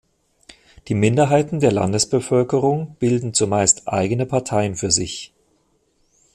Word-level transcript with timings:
Die 0.87 0.95
Minderheiten 0.95 1.59
der 1.59 1.71
Landesbevölkerung 1.71 2.95
bilden 2.97 3.35
zumeist 3.35 3.87
eigene 3.87 4.25
Parteien 4.25 4.75
für 4.75 4.89
sich. 4.89 5.31